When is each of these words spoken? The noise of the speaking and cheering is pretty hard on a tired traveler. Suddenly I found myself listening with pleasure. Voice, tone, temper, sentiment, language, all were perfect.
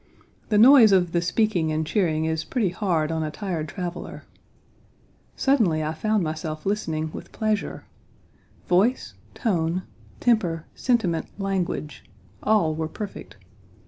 The 0.49 0.57
noise 0.57 0.91
of 0.91 1.11
the 1.11 1.21
speaking 1.21 1.71
and 1.71 1.85
cheering 1.85 2.25
is 2.25 2.43
pretty 2.43 2.69
hard 2.69 3.11
on 3.11 3.21
a 3.21 3.29
tired 3.29 3.67
traveler. 3.69 4.23
Suddenly 5.35 5.83
I 5.83 5.93
found 5.93 6.23
myself 6.23 6.65
listening 6.65 7.11
with 7.13 7.31
pleasure. 7.31 7.85
Voice, 8.67 9.13
tone, 9.35 9.83
temper, 10.19 10.65
sentiment, 10.73 11.27
language, 11.37 12.03
all 12.41 12.73
were 12.73 12.87
perfect. 12.87 13.37